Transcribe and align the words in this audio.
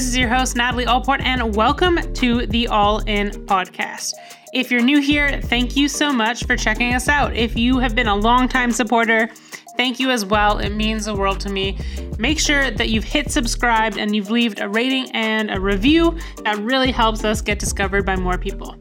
This 0.00 0.08
is 0.08 0.16
your 0.16 0.30
host, 0.30 0.56
Natalie 0.56 0.86
Allport, 0.86 1.20
and 1.20 1.54
welcome 1.54 1.98
to 2.14 2.46
the 2.46 2.68
All 2.68 3.00
In 3.00 3.32
podcast. 3.44 4.14
If 4.54 4.70
you're 4.70 4.80
new 4.80 4.98
here, 4.98 5.42
thank 5.42 5.76
you 5.76 5.88
so 5.88 6.10
much 6.10 6.46
for 6.46 6.56
checking 6.56 6.94
us 6.94 7.06
out. 7.06 7.36
If 7.36 7.54
you 7.54 7.78
have 7.80 7.94
been 7.94 8.06
a 8.06 8.16
longtime 8.16 8.72
supporter, 8.72 9.28
thank 9.76 10.00
you 10.00 10.10
as 10.10 10.24
well. 10.24 10.56
It 10.56 10.70
means 10.70 11.04
the 11.04 11.14
world 11.14 11.38
to 11.40 11.50
me. 11.50 11.76
Make 12.18 12.40
sure 12.40 12.70
that 12.70 12.88
you've 12.88 13.04
hit 13.04 13.30
subscribe 13.30 13.98
and 13.98 14.16
you've 14.16 14.30
left 14.30 14.58
a 14.60 14.70
rating 14.70 15.10
and 15.10 15.50
a 15.50 15.60
review. 15.60 16.16
That 16.44 16.56
really 16.60 16.92
helps 16.92 17.22
us 17.22 17.42
get 17.42 17.58
discovered 17.58 18.06
by 18.06 18.16
more 18.16 18.38
people. 18.38 18.76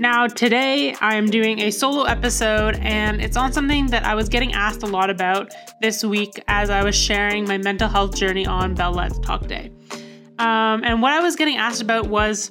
Now, 0.00 0.26
today 0.26 0.96
I'm 1.00 1.26
doing 1.26 1.60
a 1.60 1.70
solo 1.70 2.06
episode, 2.06 2.74
and 2.80 3.22
it's 3.22 3.36
on 3.36 3.52
something 3.52 3.86
that 3.86 4.02
I 4.02 4.16
was 4.16 4.28
getting 4.28 4.52
asked 4.52 4.82
a 4.82 4.88
lot 4.88 5.10
about 5.10 5.52
this 5.80 6.02
week 6.02 6.42
as 6.48 6.70
I 6.70 6.82
was 6.82 6.96
sharing 6.96 7.44
my 7.44 7.58
mental 7.58 7.88
health 7.88 8.16
journey 8.16 8.46
on 8.46 8.74
Bell 8.74 8.90
Let's 8.90 9.20
Talk 9.20 9.46
Day. 9.46 9.70
Um, 10.40 10.82
and 10.84 11.02
what 11.02 11.12
I 11.12 11.20
was 11.20 11.36
getting 11.36 11.58
asked 11.58 11.82
about 11.82 12.06
was, 12.06 12.48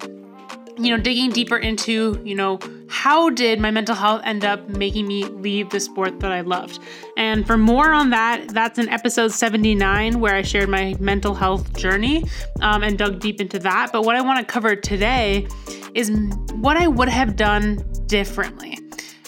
you 0.77 0.95
know, 0.95 0.97
digging 0.97 1.31
deeper 1.31 1.57
into, 1.57 2.21
you 2.23 2.35
know, 2.35 2.59
how 2.87 3.31
did 3.31 3.59
my 3.59 3.71
mental 3.71 3.95
health 3.95 4.21
end 4.25 4.45
up 4.45 4.69
making 4.69 5.07
me 5.07 5.23
leave 5.23 5.71
the 5.71 5.79
sport 5.79 6.19
that 6.19 6.31
I 6.31 6.41
loved? 6.41 6.79
And 7.17 7.47
for 7.47 7.57
more 7.57 7.91
on 7.91 8.11
that, 8.11 8.49
that's 8.49 8.77
in 8.77 8.89
episode 8.89 9.31
79 9.31 10.19
where 10.19 10.35
I 10.35 10.43
shared 10.43 10.69
my 10.69 10.95
mental 10.99 11.33
health 11.33 11.75
journey 11.77 12.25
um, 12.61 12.83
and 12.83 12.95
dug 12.95 13.19
deep 13.19 13.41
into 13.41 13.57
that. 13.59 13.91
But 13.91 14.03
what 14.03 14.15
I 14.15 14.21
want 14.21 14.39
to 14.39 14.45
cover 14.45 14.75
today 14.75 15.47
is 15.95 16.11
what 16.53 16.77
I 16.77 16.87
would 16.87 17.09
have 17.09 17.35
done 17.35 17.83
differently. 18.05 18.77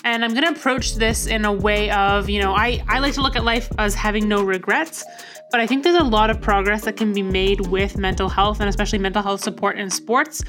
And 0.04 0.24
I'm 0.24 0.34
going 0.34 0.44
to 0.44 0.60
approach 0.60 0.96
this 0.96 1.26
in 1.26 1.46
a 1.46 1.54
way 1.54 1.90
of, 1.91 2.30
you 2.30 2.41
know, 2.41 2.54
I, 2.54 2.84
I 2.88 3.00
like 3.00 3.14
to 3.16 3.22
look 3.22 3.36
at 3.36 3.44
life 3.44 3.70
as 3.78 3.96
having 3.96 4.28
no 4.28 4.44
regrets, 4.44 5.04
but 5.52 5.60
I 5.60 5.68
think 5.68 5.84
there's 5.84 6.02
a 6.02 6.04
lot 6.04 6.30
of 6.30 6.40
progress 6.41 6.86
that 6.86 6.98
can 6.98 7.14
be 7.14 7.22
made 7.22 7.68
with 7.68 7.98
mental 7.98 8.30
health 8.30 8.60
and 8.60 8.70
especially 8.70 9.00
mental 9.00 9.22
health 9.22 9.41
support 9.41 9.77
in 9.77 9.90
sports. 9.90 10.44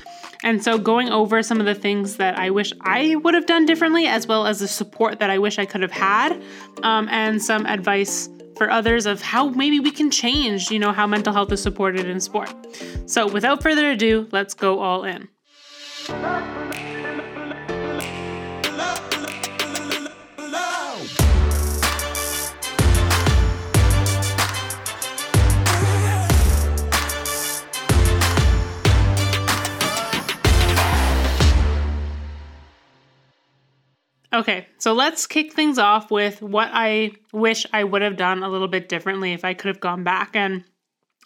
And 0.45 0.63
so 0.63 0.79
going 0.79 1.11
over 1.11 1.43
some 1.43 1.61
of 1.61 1.67
the 1.67 1.75
things 1.75 2.17
that 2.17 2.39
I 2.39 2.51
wish 2.51 2.73
I 2.81 3.17
would 3.17 3.35
have 3.35 3.47
done 3.47 3.67
differently, 3.67 4.07
as 4.07 4.27
well 4.27 4.47
as 4.47 4.61
the 4.61 4.69
support 4.69 5.19
that 5.19 5.31
I 5.31 5.39
wish 5.39 5.59
I 5.59 5.67
could 5.67 5.83
have 5.83 5.93
had, 5.93 6.41
um, 6.83 7.09
and 7.11 7.43
some 7.43 7.67
advice 7.67 8.29
for 8.57 8.71
others 8.71 9.07
of 9.07 9.23
how 9.23 9.49
maybe 9.49 9.81
we 9.81 9.91
can 9.91 10.11
change, 10.11 10.71
you 10.71 10.79
know, 10.79 10.93
how 10.93 11.07
mental 11.07 11.33
health 11.33 11.51
is 11.53 11.63
supported 11.63 12.07
in 12.07 12.21
sport. 12.21 12.53
So 13.07 13.27
without 13.27 13.63
further 13.63 13.91
ado, 13.91 14.29
let's 14.31 14.55
go 14.55 14.81
all 14.81 15.05
in. 15.05 15.29
Okay, 34.43 34.67
so 34.77 34.93
let's 34.93 35.25
kick 35.25 35.53
things 35.53 35.79
off 35.79 36.11
with 36.11 36.43
what 36.43 36.69
I 36.73 37.13
wish 37.33 37.65
I 37.73 37.85
would 37.85 38.03
have 38.03 38.17
done 38.17 38.43
a 38.43 38.49
little 38.49 38.67
bit 38.67 38.89
differently 38.89 39.35
if 39.35 39.45
I 39.45 39.55
could 39.55 39.69
have 39.69 39.79
gone 39.79 40.03
back. 40.03 40.35
And 40.35 40.65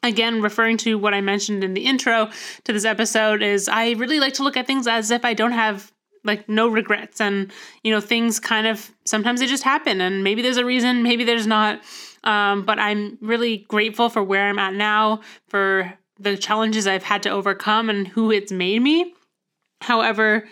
again, 0.02 0.42
referring 0.42 0.76
to 0.78 0.98
what 0.98 1.14
I 1.14 1.22
mentioned 1.22 1.64
in 1.64 1.72
the 1.72 1.86
intro 1.86 2.28
to 2.64 2.72
this 2.74 2.84
episode, 2.84 3.40
is 3.40 3.70
I 3.70 3.92
really 3.92 4.20
like 4.20 4.34
to 4.34 4.42
look 4.42 4.58
at 4.58 4.66
things 4.66 4.86
as 4.86 5.10
if 5.10 5.24
I 5.24 5.32
don't 5.32 5.52
have 5.52 5.90
like 6.24 6.46
no 6.46 6.68
regrets. 6.68 7.18
And 7.18 7.50
you 7.82 7.90
know 7.90 8.02
things 8.02 8.38
kind 8.38 8.66
of 8.66 8.90
sometimes 9.06 9.40
they 9.40 9.46
just 9.46 9.62
happen 9.62 10.02
and 10.02 10.22
maybe 10.22 10.42
there's 10.42 10.58
a 10.58 10.64
reason 10.66 11.02
maybe 11.02 11.24
there's 11.24 11.46
not. 11.46 11.80
Um, 12.22 12.64
but 12.66 12.80
i'm 12.80 13.18
really 13.20 13.58
grateful 13.68 14.08
for 14.08 14.20
where 14.20 14.48
i'm 14.48 14.58
at 14.58 14.74
now 14.74 15.20
for 15.46 15.94
the 16.18 16.36
challenges 16.36 16.84
i've 16.88 17.04
had 17.04 17.22
to 17.22 17.30
overcome 17.30 17.88
and 17.88 18.08
who 18.08 18.30
it's 18.30 18.52
made 18.52 18.82
me. 18.82 19.14
However 19.80 20.48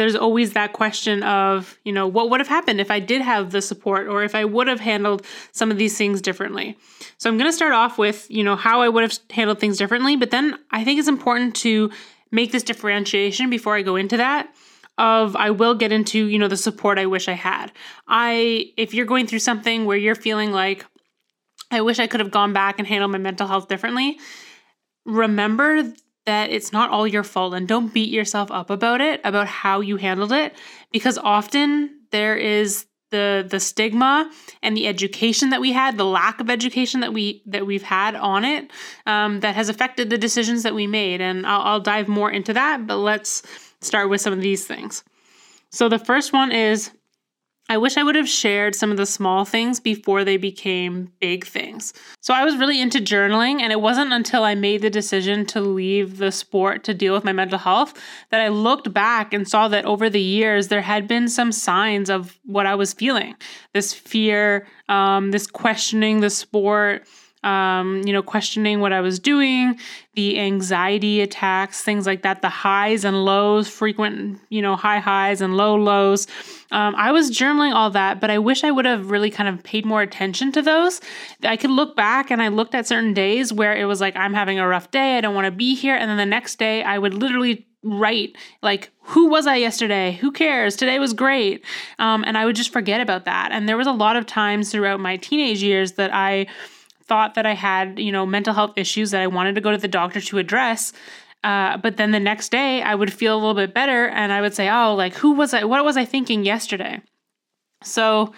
there's 0.00 0.16
always 0.16 0.52
that 0.52 0.72
question 0.72 1.22
of, 1.22 1.78
you 1.84 1.92
know, 1.92 2.06
what 2.06 2.30
would 2.30 2.40
have 2.40 2.48
happened 2.48 2.80
if 2.80 2.90
I 2.90 3.00
did 3.00 3.22
have 3.22 3.50
the 3.50 3.62
support 3.62 4.08
or 4.08 4.24
if 4.24 4.34
I 4.34 4.44
would 4.44 4.66
have 4.66 4.80
handled 4.80 5.24
some 5.52 5.70
of 5.70 5.78
these 5.78 5.96
things 5.96 6.20
differently. 6.20 6.76
So 7.18 7.30
I'm 7.30 7.38
going 7.38 7.48
to 7.48 7.56
start 7.56 7.72
off 7.72 7.96
with, 7.96 8.30
you 8.30 8.42
know, 8.42 8.56
how 8.56 8.80
I 8.80 8.88
would 8.88 9.02
have 9.02 9.18
handled 9.30 9.60
things 9.60 9.78
differently, 9.78 10.16
but 10.16 10.30
then 10.30 10.58
I 10.70 10.84
think 10.84 10.98
it's 10.98 11.08
important 11.08 11.54
to 11.56 11.90
make 12.32 12.50
this 12.50 12.64
differentiation 12.64 13.50
before 13.50 13.76
I 13.76 13.82
go 13.82 13.96
into 13.96 14.16
that 14.16 14.52
of 14.98 15.34
I 15.36 15.50
will 15.50 15.74
get 15.74 15.92
into, 15.92 16.26
you 16.26 16.38
know, 16.38 16.48
the 16.48 16.56
support 16.56 16.98
I 16.98 17.06
wish 17.06 17.28
I 17.28 17.32
had. 17.32 17.72
I 18.06 18.72
if 18.76 18.94
you're 18.94 19.06
going 19.06 19.26
through 19.26 19.40
something 19.40 19.84
where 19.84 19.96
you're 19.96 20.14
feeling 20.14 20.52
like 20.52 20.84
I 21.70 21.80
wish 21.80 21.98
I 21.98 22.06
could 22.06 22.20
have 22.20 22.30
gone 22.30 22.52
back 22.52 22.78
and 22.78 22.86
handled 22.86 23.12
my 23.12 23.18
mental 23.18 23.46
health 23.46 23.68
differently, 23.68 24.18
remember 25.04 25.92
that 26.26 26.50
it's 26.50 26.72
not 26.72 26.90
all 26.90 27.06
your 27.06 27.22
fault 27.22 27.54
and 27.54 27.68
don't 27.68 27.92
beat 27.92 28.10
yourself 28.10 28.50
up 28.50 28.70
about 28.70 29.00
it, 29.00 29.20
about 29.24 29.46
how 29.46 29.80
you 29.80 29.96
handled 29.96 30.32
it, 30.32 30.54
because 30.92 31.18
often 31.18 32.00
there 32.10 32.36
is 32.36 32.86
the 33.10 33.46
the 33.48 33.60
stigma 33.60 34.30
and 34.62 34.76
the 34.76 34.88
education 34.88 35.50
that 35.50 35.60
we 35.60 35.72
had, 35.72 35.96
the 35.96 36.04
lack 36.04 36.40
of 36.40 36.50
education 36.50 37.00
that 37.00 37.12
we 37.12 37.42
that 37.46 37.64
we've 37.66 37.82
had 37.82 38.14
on 38.16 38.44
it, 38.44 38.70
um, 39.06 39.40
that 39.40 39.54
has 39.54 39.68
affected 39.68 40.10
the 40.10 40.18
decisions 40.18 40.62
that 40.62 40.74
we 40.74 40.86
made. 40.86 41.20
And 41.20 41.46
I'll, 41.46 41.60
I'll 41.60 41.80
dive 41.80 42.08
more 42.08 42.30
into 42.30 42.52
that, 42.54 42.86
but 42.86 42.96
let's 42.96 43.42
start 43.80 44.08
with 44.08 44.20
some 44.20 44.32
of 44.32 44.40
these 44.40 44.66
things. 44.66 45.04
So 45.70 45.88
the 45.88 45.98
first 45.98 46.32
one 46.32 46.50
is 46.50 46.90
I 47.70 47.78
wish 47.78 47.96
I 47.96 48.02
would 48.02 48.14
have 48.14 48.28
shared 48.28 48.74
some 48.74 48.90
of 48.90 48.98
the 48.98 49.06
small 49.06 49.46
things 49.46 49.80
before 49.80 50.22
they 50.22 50.36
became 50.36 51.10
big 51.18 51.46
things. 51.46 51.94
So 52.20 52.34
I 52.34 52.44
was 52.44 52.58
really 52.58 52.78
into 52.78 52.98
journaling, 52.98 53.62
and 53.62 53.72
it 53.72 53.80
wasn't 53.80 54.12
until 54.12 54.44
I 54.44 54.54
made 54.54 54.82
the 54.82 54.90
decision 54.90 55.46
to 55.46 55.62
leave 55.62 56.18
the 56.18 56.30
sport 56.30 56.84
to 56.84 56.92
deal 56.92 57.14
with 57.14 57.24
my 57.24 57.32
mental 57.32 57.58
health 57.58 57.94
that 58.30 58.42
I 58.42 58.48
looked 58.48 58.92
back 58.92 59.32
and 59.32 59.48
saw 59.48 59.68
that 59.68 59.86
over 59.86 60.10
the 60.10 60.20
years 60.20 60.68
there 60.68 60.82
had 60.82 61.08
been 61.08 61.26
some 61.26 61.52
signs 61.52 62.10
of 62.10 62.38
what 62.44 62.66
I 62.66 62.74
was 62.74 62.92
feeling 62.92 63.34
this 63.72 63.94
fear, 63.94 64.66
um, 64.90 65.30
this 65.30 65.46
questioning 65.46 66.20
the 66.20 66.30
sport 66.30 67.06
um, 67.44 68.00
you 68.06 68.12
know, 68.12 68.22
questioning 68.22 68.80
what 68.80 68.92
I 68.92 69.02
was 69.02 69.18
doing, 69.18 69.78
the 70.14 70.40
anxiety 70.40 71.20
attacks, 71.20 71.82
things 71.82 72.06
like 72.06 72.22
that, 72.22 72.40
the 72.40 72.48
highs 72.48 73.04
and 73.04 73.24
lows, 73.24 73.68
frequent, 73.68 74.40
you 74.48 74.62
know, 74.62 74.76
high 74.76 74.98
highs 74.98 75.42
and 75.42 75.56
low 75.56 75.76
lows. 75.76 76.26
Um, 76.74 76.96
I 76.96 77.12
was 77.12 77.30
journaling 77.30 77.72
all 77.72 77.88
that, 77.90 78.20
but 78.20 78.30
I 78.30 78.38
wish 78.38 78.64
I 78.64 78.70
would 78.72 78.84
have 78.84 79.10
really 79.10 79.30
kind 79.30 79.48
of 79.48 79.62
paid 79.62 79.86
more 79.86 80.02
attention 80.02 80.50
to 80.52 80.62
those. 80.62 81.00
I 81.44 81.56
could 81.56 81.70
look 81.70 81.94
back 81.94 82.32
and 82.32 82.42
I 82.42 82.48
looked 82.48 82.74
at 82.74 82.88
certain 82.88 83.14
days 83.14 83.52
where 83.52 83.76
it 83.76 83.84
was 83.84 84.00
like, 84.00 84.16
I'm 84.16 84.34
having 84.34 84.58
a 84.58 84.66
rough 84.66 84.90
day, 84.90 85.16
I 85.16 85.20
don't 85.20 85.36
want 85.36 85.44
to 85.44 85.52
be 85.52 85.76
here. 85.76 85.94
And 85.94 86.10
then 86.10 86.16
the 86.16 86.26
next 86.26 86.58
day, 86.58 86.82
I 86.82 86.98
would 86.98 87.14
literally 87.14 87.66
write 87.86 88.34
like 88.62 88.90
who 89.02 89.28
was 89.28 89.46
i 89.46 89.56
yesterday 89.56 90.12
who 90.12 90.32
cares 90.32 90.74
today 90.74 90.98
was 90.98 91.12
great 91.12 91.62
um, 91.98 92.24
and 92.26 92.38
i 92.38 92.46
would 92.46 92.56
just 92.56 92.72
forget 92.72 92.98
about 92.98 93.26
that 93.26 93.50
and 93.52 93.68
there 93.68 93.76
was 93.76 93.86
a 93.86 93.92
lot 93.92 94.16
of 94.16 94.24
times 94.24 94.72
throughout 94.72 94.98
my 95.00 95.18
teenage 95.18 95.62
years 95.62 95.92
that 95.92 96.10
i 96.14 96.46
thought 97.06 97.34
that 97.34 97.44
I 97.44 97.52
had, 97.52 97.98
you 97.98 98.10
know, 98.10 98.24
mental 98.24 98.54
health 98.54 98.72
issues 98.76 99.10
that 99.10 99.20
I 99.20 99.26
wanted 99.26 99.54
to 99.56 99.60
go 99.60 99.70
to 99.70 99.78
the 99.78 99.88
doctor 99.88 100.20
to 100.20 100.38
address. 100.38 100.92
Uh, 101.44 101.76
but 101.76 101.98
then 101.98 102.10
the 102.10 102.18
next 102.18 102.50
day 102.50 102.80
I 102.82 102.94
would 102.94 103.12
feel 103.12 103.34
a 103.34 103.38
little 103.38 103.54
bit 103.54 103.74
better 103.74 104.08
and 104.08 104.32
I 104.32 104.40
would 104.40 104.54
say, 104.54 104.70
oh, 104.70 104.94
like, 104.94 105.14
who 105.14 105.32
was 105.32 105.52
I? 105.52 105.64
What 105.64 105.84
was 105.84 105.96
I 105.96 106.06
thinking 106.06 106.44
yesterday? 106.44 107.02
So, 107.82 108.32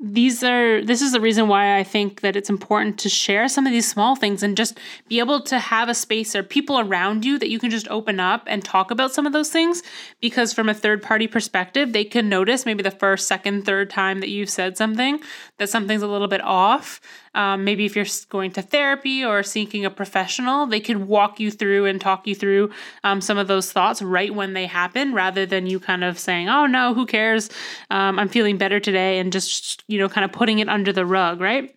these 0.00 0.42
are 0.42 0.84
this 0.84 1.00
is 1.00 1.12
the 1.12 1.20
reason 1.20 1.46
why 1.48 1.78
I 1.78 1.84
think 1.84 2.20
that 2.20 2.36
it's 2.36 2.50
important 2.50 2.98
to 2.98 3.08
share 3.08 3.48
some 3.48 3.64
of 3.64 3.72
these 3.72 3.88
small 3.88 4.16
things 4.16 4.42
and 4.42 4.56
just 4.56 4.78
be 5.08 5.20
able 5.20 5.40
to 5.42 5.58
have 5.58 5.88
a 5.88 5.94
space 5.94 6.34
or 6.34 6.42
people 6.42 6.78
around 6.78 7.24
you 7.24 7.38
that 7.38 7.48
you 7.48 7.58
can 7.58 7.70
just 7.70 7.88
open 7.88 8.18
up 8.18 8.42
and 8.46 8.62
talk 8.62 8.90
about 8.90 9.14
some 9.14 9.24
of 9.24 9.32
those 9.32 9.50
things 9.50 9.82
because 10.20 10.52
from 10.52 10.68
a 10.68 10.74
third 10.74 11.00
party 11.00 11.28
perspective 11.28 11.92
they 11.92 12.04
can 12.04 12.28
notice 12.28 12.66
maybe 12.66 12.82
the 12.82 12.90
first 12.90 13.28
second 13.28 13.64
third 13.64 13.88
time 13.88 14.20
that 14.20 14.28
you've 14.28 14.50
said 14.50 14.76
something 14.76 15.20
that 15.58 15.70
something's 15.70 16.02
a 16.02 16.08
little 16.08 16.28
bit 16.28 16.42
off 16.42 17.00
um, 17.34 17.64
maybe 17.64 17.84
if 17.84 17.96
you're 17.96 18.06
going 18.28 18.50
to 18.52 18.62
therapy 18.62 19.24
or 19.24 19.42
seeking 19.42 19.84
a 19.84 19.90
professional, 19.90 20.66
they 20.66 20.80
can 20.80 21.06
walk 21.06 21.40
you 21.40 21.50
through 21.50 21.86
and 21.86 22.00
talk 22.00 22.26
you 22.26 22.34
through 22.34 22.70
um, 23.02 23.20
some 23.20 23.38
of 23.38 23.48
those 23.48 23.72
thoughts 23.72 24.02
right 24.02 24.34
when 24.34 24.52
they 24.52 24.66
happen, 24.66 25.14
rather 25.14 25.46
than 25.46 25.66
you 25.66 25.80
kind 25.80 26.04
of 26.04 26.18
saying, 26.18 26.48
"Oh 26.48 26.66
no, 26.66 26.94
who 26.94 27.06
cares? 27.06 27.50
Um, 27.90 28.18
I'm 28.18 28.28
feeling 28.28 28.58
better 28.58 28.80
today," 28.80 29.18
and 29.18 29.32
just 29.32 29.84
you 29.88 29.98
know, 29.98 30.08
kind 30.08 30.24
of 30.24 30.32
putting 30.32 30.58
it 30.58 30.68
under 30.68 30.92
the 30.92 31.06
rug, 31.06 31.40
right? 31.40 31.74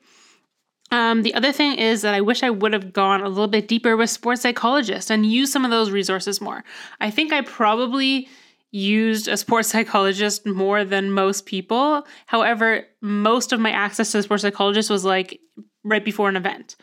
Um, 0.91 1.23
the 1.23 1.33
other 1.33 1.51
thing 1.51 1.77
is 1.77 2.01
that 2.03 2.13
I 2.13 2.21
wish 2.21 2.43
I 2.43 2.49
would 2.49 2.73
have 2.73 2.93
gone 2.93 3.21
a 3.21 3.27
little 3.27 3.47
bit 3.47 3.67
deeper 3.67 3.97
with 3.97 4.09
sports 4.09 4.41
psychologists 4.41 5.11
and 5.11 5.25
used 5.25 5.51
some 5.51 5.65
of 5.65 5.71
those 5.71 5.91
resources 5.91 6.39
more. 6.39 6.63
I 7.01 7.11
think 7.11 7.33
I 7.33 7.41
probably 7.41 8.29
used 8.71 9.27
a 9.27 9.37
sports 9.37 9.69
psychologist 9.69 10.45
more 10.45 10.83
than 10.83 11.11
most 11.11 11.45
people. 11.45 12.05
However, 12.25 12.85
most 13.01 13.53
of 13.53 13.59
my 13.59 13.71
access 13.71 14.11
to 14.11 14.17
the 14.17 14.23
sports 14.23 14.43
psychologist 14.43 14.89
was 14.89 15.05
like 15.05 15.39
right 15.83 16.03
before 16.03 16.29
an 16.29 16.35
event. 16.35 16.75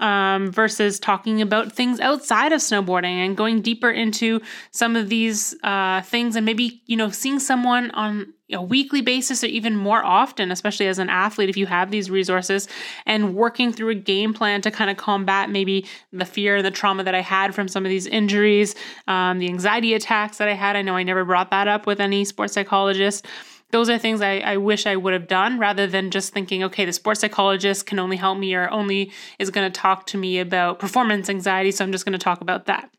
Um, 0.00 0.50
versus 0.50 0.98
talking 0.98 1.40
about 1.40 1.72
things 1.72 2.00
outside 2.00 2.52
of 2.52 2.60
snowboarding 2.60 3.24
and 3.24 3.36
going 3.36 3.60
deeper 3.60 3.90
into 3.90 4.40
some 4.70 4.96
of 4.96 5.08
these 5.08 5.54
uh, 5.62 6.00
things 6.02 6.34
and 6.36 6.44
maybe 6.44 6.82
you 6.86 6.96
know 6.96 7.10
seeing 7.10 7.38
someone 7.38 7.90
on 7.92 8.32
a 8.52 8.60
weekly 8.60 9.00
basis 9.00 9.44
or 9.44 9.46
even 9.46 9.76
more 9.76 10.04
often 10.04 10.50
especially 10.50 10.88
as 10.88 10.98
an 10.98 11.08
athlete 11.08 11.48
if 11.48 11.56
you 11.56 11.66
have 11.66 11.90
these 11.90 12.10
resources 12.10 12.66
and 13.06 13.34
working 13.34 13.72
through 13.72 13.90
a 13.90 13.94
game 13.94 14.34
plan 14.34 14.60
to 14.60 14.70
kind 14.70 14.90
of 14.90 14.96
combat 14.96 15.50
maybe 15.50 15.86
the 16.12 16.24
fear 16.24 16.56
and 16.56 16.66
the 16.66 16.70
trauma 16.70 17.04
that 17.04 17.14
i 17.14 17.20
had 17.20 17.54
from 17.54 17.68
some 17.68 17.84
of 17.84 17.90
these 17.90 18.06
injuries 18.06 18.74
um, 19.06 19.38
the 19.38 19.48
anxiety 19.48 19.94
attacks 19.94 20.38
that 20.38 20.48
i 20.48 20.54
had. 20.54 20.74
I 20.74 20.82
know 20.82 20.96
i 20.96 21.02
never 21.02 21.24
brought 21.24 21.50
that 21.50 21.68
up 21.68 21.86
with 21.86 22.00
any 22.00 22.24
sports 22.24 22.54
psychologist 22.54 23.26
those 23.70 23.88
are 23.88 23.98
things 23.98 24.20
I, 24.20 24.38
I 24.38 24.56
wish 24.56 24.86
I 24.86 24.96
would 24.96 25.12
have 25.12 25.28
done 25.28 25.58
rather 25.58 25.86
than 25.86 26.10
just 26.10 26.32
thinking, 26.32 26.62
okay, 26.64 26.84
the 26.84 26.92
sports 26.92 27.20
psychologist 27.20 27.86
can 27.86 27.98
only 27.98 28.16
help 28.16 28.38
me 28.38 28.54
or 28.54 28.68
only 28.70 29.12
is 29.38 29.50
going 29.50 29.70
to 29.70 29.80
talk 29.80 30.06
to 30.06 30.18
me 30.18 30.38
about 30.38 30.78
performance 30.78 31.28
anxiety. 31.28 31.70
So 31.70 31.84
I'm 31.84 31.92
just 31.92 32.04
going 32.04 32.12
to 32.12 32.18
talk 32.18 32.40
about 32.40 32.66
that. 32.66 32.90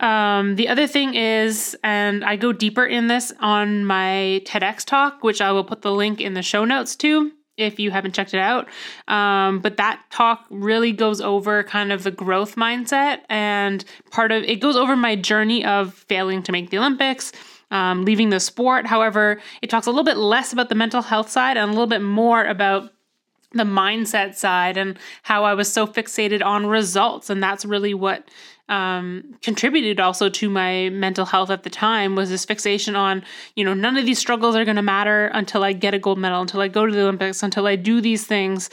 Um, 0.00 0.56
the 0.56 0.68
other 0.68 0.86
thing 0.86 1.14
is, 1.14 1.76
and 1.84 2.24
I 2.24 2.36
go 2.36 2.52
deeper 2.52 2.86
in 2.86 3.08
this 3.08 3.32
on 3.40 3.84
my 3.84 4.42
TEDx 4.46 4.84
talk, 4.84 5.22
which 5.22 5.42
I 5.42 5.52
will 5.52 5.64
put 5.64 5.82
the 5.82 5.92
link 5.92 6.20
in 6.20 6.32
the 6.32 6.42
show 6.42 6.64
notes 6.64 6.96
to 6.96 7.32
if 7.60 7.78
you 7.78 7.90
haven't 7.90 8.14
checked 8.14 8.32
it 8.32 8.40
out. 8.40 8.68
Um, 9.06 9.60
but 9.60 9.76
that 9.76 10.02
talk 10.10 10.46
really 10.50 10.92
goes 10.92 11.20
over 11.20 11.62
kind 11.62 11.92
of 11.92 12.02
the 12.02 12.10
growth 12.10 12.56
mindset 12.56 13.20
and 13.28 13.84
part 14.10 14.32
of 14.32 14.42
it 14.44 14.56
goes 14.56 14.76
over 14.76 14.96
my 14.96 15.14
journey 15.14 15.64
of 15.64 15.92
failing 15.92 16.42
to 16.44 16.52
make 16.52 16.70
the 16.70 16.78
Olympics 16.78 17.32
um, 17.70 18.04
leaving 18.04 18.30
the 18.30 18.40
sport. 18.40 18.86
However, 18.86 19.40
it 19.62 19.70
talks 19.70 19.86
a 19.86 19.90
little 19.90 20.04
bit 20.04 20.16
less 20.16 20.52
about 20.52 20.68
the 20.68 20.74
mental 20.74 21.02
health 21.02 21.30
side 21.30 21.56
and 21.56 21.68
a 21.68 21.72
little 21.72 21.86
bit 21.86 22.02
more 22.02 22.44
about 22.44 22.90
the 23.52 23.64
mindset 23.64 24.34
side 24.34 24.76
and 24.76 24.98
how 25.22 25.44
I 25.44 25.54
was 25.54 25.72
so 25.72 25.86
fixated 25.86 26.44
on 26.44 26.66
results. 26.66 27.30
And 27.30 27.42
that's 27.42 27.64
really 27.64 27.94
what 27.94 28.28
um, 28.68 29.34
contributed 29.42 29.98
also 29.98 30.28
to 30.28 30.48
my 30.48 30.90
mental 30.90 31.24
health 31.26 31.50
at 31.50 31.64
the 31.64 31.70
time 31.70 32.14
was 32.14 32.30
this 32.30 32.44
fixation 32.44 32.94
on, 32.94 33.24
you 33.56 33.64
know, 33.64 33.74
none 33.74 33.96
of 33.96 34.06
these 34.06 34.20
struggles 34.20 34.54
are 34.54 34.64
going 34.64 34.76
to 34.76 34.82
matter 34.82 35.26
until 35.34 35.64
I 35.64 35.72
get 35.72 35.94
a 35.94 35.98
gold 35.98 36.18
medal, 36.18 36.40
until 36.40 36.60
I 36.60 36.68
go 36.68 36.86
to 36.86 36.92
the 36.92 37.02
Olympics, 37.02 37.42
until 37.42 37.66
I 37.66 37.74
do 37.74 38.00
these 38.00 38.24
things. 38.24 38.70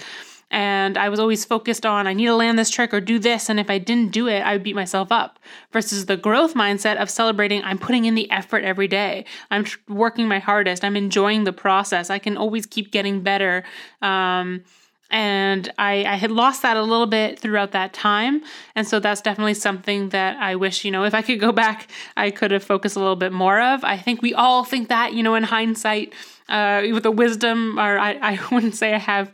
And 0.50 0.98
I 0.98 1.10
was 1.10 1.20
always 1.20 1.44
focused 1.44 1.86
on, 1.86 2.08
I 2.08 2.14
need 2.14 2.28
to 2.28 2.36
land 2.36 2.58
this 2.58 2.70
trick 2.70 2.94
or 2.94 3.02
do 3.02 3.20
this. 3.20 3.50
And 3.50 3.60
if 3.60 3.70
I 3.70 3.78
didn't 3.78 4.12
do 4.12 4.28
it, 4.28 4.40
I 4.40 4.54
would 4.54 4.64
beat 4.64 4.76
myself 4.76 5.12
up. 5.12 5.40
Versus 5.74 6.06
the 6.06 6.16
growth 6.16 6.54
mindset 6.54 6.96
of 6.98 7.10
celebrating, 7.10 7.64
I'm 7.64 7.78
putting 7.78 8.06
in 8.06 8.16
the 8.16 8.32
effort 8.32 8.64
every 8.64 8.88
day. 8.88 9.26
I'm 9.52 9.66
working 9.90 10.28
my 10.28 10.40
hardest. 10.40 10.86
I'm 10.86 10.96
enjoying 10.96 11.44
the 11.44 11.54
process. 11.54 12.10
I 12.10 12.20
can 12.20 12.38
always 12.38 12.66
keep 12.66 12.92
getting 12.92 13.22
better. 13.22 13.64
Um, 14.02 14.64
and 15.10 15.72
I, 15.78 16.04
I 16.04 16.16
had 16.16 16.32
lost 16.32 16.62
that 16.64 16.76
a 16.76 16.82
little 16.82 17.06
bit 17.06 17.40
throughout 17.40 17.72
that 17.72 17.94
time 17.94 18.44
and 18.76 18.86
so 18.86 19.00
that's 19.00 19.22
definitely 19.22 19.54
something 19.54 20.10
that 20.10 20.36
i 20.38 20.56
wish 20.56 20.84
you 20.84 20.92
know 20.92 21.06
if 21.06 21.14
i 21.14 21.22
could 21.22 21.40
go 21.40 21.52
back 21.52 21.90
i 22.18 22.30
could 22.30 22.52
have 22.52 22.64
focused 22.64 22.96
a 22.96 23.00
little 23.00 23.16
bit 23.16 23.32
more 23.32 23.60
of 23.60 23.84
i 23.84 23.98
think 23.98 24.22
we 24.22 24.34
all 24.34 24.64
think 24.64 24.90
that 24.90 25.14
you 25.14 25.24
know 25.24 25.36
in 25.36 25.44
hindsight 25.44 26.14
uh, 26.50 26.82
with 26.94 27.04
the 27.04 27.12
wisdom 27.12 27.78
or 27.78 28.00
I, 28.00 28.14
I 28.14 28.40
wouldn't 28.52 28.76
say 28.76 28.94
i 28.94 28.98
have 28.98 29.32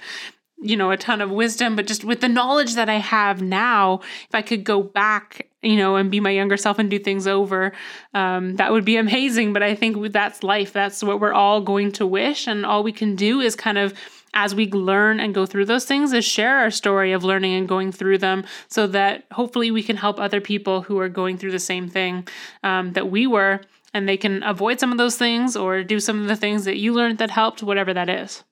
you 0.64 0.78
know, 0.78 0.92
a 0.92 0.98
ton 0.98 1.22
of 1.22 1.30
wisdom, 1.30 1.76
but 1.76 1.86
just 1.86 2.04
with 2.04 2.22
the 2.22 2.30
knowledge 2.30 2.76
that 2.76 2.90
I 2.90 2.96
have 2.96 3.42
now, 3.42 4.00
if 4.28 4.34
I 4.34 4.42
could 4.42 4.64
go 4.64 4.82
back, 4.82 5.48
you 5.62 5.76
know, 5.76 5.96
and 5.98 6.10
be 6.10 6.20
my 6.20 6.30
younger 6.30 6.58
self 6.58 6.80
and 6.80 6.90
do 6.90 7.00
things 7.00 7.28
over, 7.28 7.74
um, 8.14 8.56
that 8.56 8.72
would 8.72 8.86
be 8.86 8.98
amazing. 8.98 9.54
But 9.54 9.64
I 9.64 9.76
think 9.76 10.12
that's 10.12 10.44
life. 10.44 10.74
That's 10.74 11.04
what 11.04 11.20
we're 11.20 11.34
all 11.34 11.62
going 11.62 11.92
to 11.94 12.08
wish. 12.08 12.48
And 12.48 12.66
all 12.66 12.84
we 12.84 12.92
can 12.92 13.16
do 13.16 13.42
is 13.42 13.56
kind 13.56 13.78
of, 13.78 13.94
as 14.34 14.56
we 14.56 14.72
learn 14.72 15.20
and 15.20 15.36
go 15.36 15.46
through 15.46 15.66
those 15.66 15.86
things, 15.86 16.12
is 16.14 16.26
share 16.26 16.58
our 16.58 16.72
story 16.72 17.12
of 17.12 17.24
learning 17.24 17.54
and 17.54 17.68
going 17.68 17.92
through 17.92 18.18
them 18.18 18.46
so 18.68 18.88
that 18.88 19.26
hopefully 19.32 19.70
we 19.70 19.84
can 19.84 19.98
help 19.98 20.20
other 20.20 20.42
people 20.42 20.82
who 20.82 20.98
are 20.98 21.10
going 21.10 21.38
through 21.38 21.52
the 21.52 21.60
same 21.60 21.88
thing 21.88 22.28
um, 22.64 22.94
that 22.94 23.12
we 23.12 23.28
were. 23.28 23.62
And 23.94 24.10
they 24.10 24.18
can 24.18 24.42
avoid 24.42 24.80
some 24.80 24.92
of 24.92 24.98
those 24.98 25.18
things 25.18 25.56
or 25.56 25.84
do 25.84 26.00
some 26.00 26.22
of 26.22 26.28
the 26.28 26.36
things 26.36 26.66
that 26.66 26.78
you 26.78 26.94
learned 26.94 27.20
that 27.20 27.30
helped, 27.30 27.62
whatever 27.62 27.94
that 27.94 28.10
is. 28.10 28.44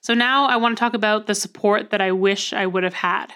So 0.00 0.14
now 0.14 0.46
I 0.46 0.56
want 0.56 0.76
to 0.76 0.80
talk 0.80 0.94
about 0.94 1.26
the 1.26 1.34
support 1.34 1.90
that 1.90 2.00
I 2.00 2.12
wish 2.12 2.52
I 2.52 2.66
would 2.66 2.84
have 2.84 2.94
had. 2.94 3.32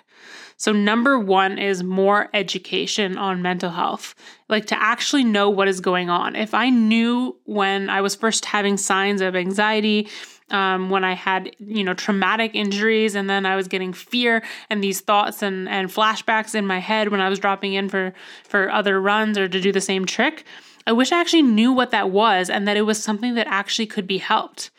So, 0.57 0.73
number 0.73 1.19
one 1.19 1.59
is 1.59 1.83
more 1.83 2.31
education 2.33 3.19
on 3.19 3.43
mental 3.43 3.71
health, 3.71 4.15
like 4.49 4.67
to 4.67 4.81
actually 4.81 5.25
know 5.25 5.51
what 5.51 5.67
is 5.67 5.81
going 5.81 6.11
on. 6.11 6.37
If 6.37 6.55
I 6.55 6.71
knew 6.71 7.37
when 7.45 7.91
I 7.91 8.01
was 8.01 8.15
first 8.15 8.45
having 8.45 8.77
signs 8.77 9.21
of 9.21 9.35
anxiety, 9.35 10.09
um, 10.51 10.91
when 10.91 11.05
I 11.05 11.15
had, 11.15 11.55
you 11.59 11.83
know, 11.83 11.95
traumatic 11.95 12.55
injuries, 12.55 13.15
and 13.15 13.29
then 13.29 13.47
I 13.47 13.57
was 13.57 13.67
getting 13.67 13.93
fear 13.93 14.43
and 14.71 14.83
these 14.83 15.01
thoughts 15.01 15.43
and, 15.43 15.69
and 15.69 15.89
flashbacks 15.89 16.55
in 16.55 16.67
my 16.67 16.79
head 16.79 17.09
when 17.09 17.21
I 17.21 17.29
was 17.29 17.39
dropping 17.39 17.75
in 17.75 17.89
for, 17.89 18.15
for 18.45 18.71
other 18.71 19.01
runs 19.01 19.37
or 19.37 19.49
to 19.49 19.61
do 19.61 19.73
the 19.73 19.81
same 19.81 20.05
trick, 20.05 20.45
I 20.87 20.93
wish 20.93 21.13
I 21.13 21.21
actually 21.21 21.43
knew 21.43 21.73
what 21.73 21.91
that 21.91 22.11
was 22.11 22.49
and 22.49 22.69
that 22.69 22.77
it 22.77 22.83
was 22.83 23.03
something 23.03 23.35
that 23.35 23.47
actually 23.49 23.87
could 23.87 24.07
be 24.07 24.19
helped. 24.19 24.71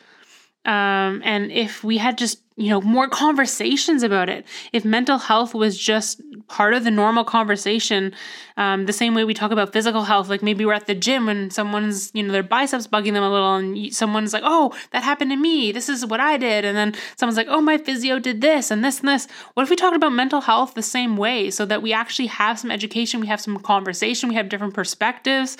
Um, 0.66 1.22
and 1.24 1.52
if 1.52 1.84
we 1.84 1.98
had 1.98 2.18
just 2.18 2.42
you 2.56 2.70
know 2.70 2.80
more 2.80 3.06
conversations 3.06 4.02
about 4.02 4.28
it 4.30 4.46
if 4.72 4.84
mental 4.84 5.18
health 5.18 5.54
was 5.54 5.78
just 5.78 6.22
part 6.48 6.72
of 6.72 6.84
the 6.84 6.90
normal 6.90 7.22
conversation 7.22 8.14
um, 8.56 8.86
the 8.86 8.92
same 8.92 9.14
way 9.14 9.24
we 9.24 9.34
talk 9.34 9.50
about 9.50 9.72
physical 9.72 10.04
health 10.04 10.28
like 10.28 10.42
maybe 10.42 10.64
we're 10.64 10.72
at 10.72 10.86
the 10.86 10.94
gym 10.94 11.28
and 11.28 11.52
someone's 11.52 12.10
you 12.14 12.22
know 12.22 12.32
their 12.32 12.42
biceps 12.42 12.86
bugging 12.86 13.12
them 13.12 13.22
a 13.22 13.30
little 13.30 13.56
and 13.56 13.94
someone's 13.94 14.32
like 14.32 14.42
oh 14.44 14.74
that 14.92 15.02
happened 15.02 15.30
to 15.30 15.36
me. 15.36 15.72
This 15.72 15.88
is 15.88 16.06
what 16.06 16.20
i 16.20 16.36
did. 16.36 16.64
And 16.64 16.76
then 16.76 16.94
someone's 17.16 17.36
like 17.36 17.48
oh 17.50 17.60
my 17.60 17.78
physio 17.78 18.18
did 18.18 18.40
this 18.40 18.70
and 18.70 18.84
this 18.84 19.00
and 19.00 19.08
this. 19.08 19.28
What 19.54 19.64
if 19.64 19.70
we 19.70 19.76
talked 19.76 19.96
about 19.96 20.12
mental 20.12 20.40
health 20.40 20.74
the 20.74 20.82
same 20.82 21.16
way 21.16 21.50
so 21.50 21.66
that 21.66 21.82
we 21.82 21.92
actually 21.92 22.26
have 22.26 22.58
some 22.58 22.70
education 22.70 23.20
we 23.20 23.26
have 23.26 23.40
some 23.40 23.58
conversation 23.58 24.28
we 24.28 24.34
have 24.34 24.48
different 24.48 24.74
perspectives 24.74 25.56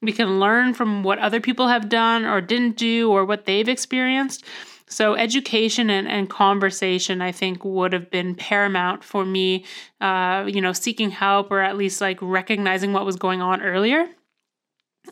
we 0.00 0.12
can 0.12 0.40
learn 0.40 0.74
from 0.74 1.02
what 1.02 1.18
other 1.18 1.40
people 1.40 1.68
have 1.68 1.88
done 1.88 2.24
or 2.24 2.40
didn't 2.40 2.76
do 2.76 3.10
or 3.10 3.24
what 3.24 3.44
they've 3.44 3.68
experienced. 3.68 4.44
So, 4.90 5.14
education 5.14 5.90
and, 5.90 6.08
and 6.08 6.30
conversation, 6.30 7.20
I 7.20 7.30
think, 7.30 7.62
would 7.64 7.92
have 7.92 8.10
been 8.10 8.34
paramount 8.34 9.04
for 9.04 9.24
me, 9.24 9.66
uh, 10.00 10.46
you 10.48 10.62
know, 10.62 10.72
seeking 10.72 11.10
help 11.10 11.50
or 11.50 11.60
at 11.60 11.76
least 11.76 12.00
like 12.00 12.18
recognizing 12.22 12.92
what 12.94 13.04
was 13.04 13.16
going 13.16 13.42
on 13.42 13.60
earlier. 13.60 14.06